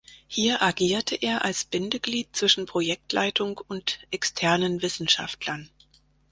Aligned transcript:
Hier 0.27 0.63
agierte 0.63 1.13
er 1.13 1.45
als 1.45 1.63
Bindeglied 1.63 2.35
zwischen 2.35 2.65
Projektleitung 2.65 3.59
und 3.67 3.99
externen 4.09 4.81
Wissenschaftlern. 4.81 5.69